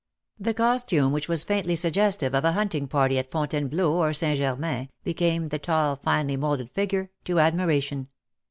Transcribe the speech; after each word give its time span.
The 0.39 0.55
costume, 0.55 1.11
which 1.11 1.29
was 1.29 1.43
faintly 1.43 1.75
sugges 1.75 2.17
tive 2.17 2.33
of 2.33 2.43
a 2.43 2.53
hunting 2.53 2.87
party 2.87 3.19
at 3.19 3.29
Fontainebleau 3.29 3.93
or 3.93 4.13
St. 4.15 4.39
GermainSj 4.39 4.89
became 5.03 5.49
the 5.49 5.59
tall 5.59 5.95
finely 5.95 6.35
moulded 6.37 6.71
figure 6.71 7.11
to 7.25 7.39
admiration. 7.39 8.07